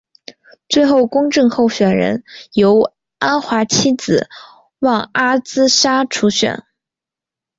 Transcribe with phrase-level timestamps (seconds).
[0.67, 4.29] 最后公正党候选人由安华妻子
[4.79, 6.63] 旺阿兹莎出选。